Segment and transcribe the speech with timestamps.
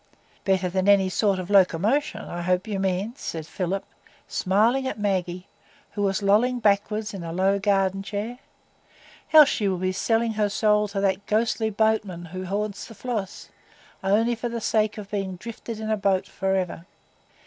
[0.45, 3.85] "Better than any sort of locomotion, I hope you mean," said Philip,
[4.27, 5.45] smiling at Maggie,
[5.91, 8.39] who was lolling backward in a low garden chair;
[9.31, 13.49] "else she will be selling her soul to that ghostly boatman who haunts the Floss,
[14.03, 16.87] only for the sake of being drifted in a boat forever."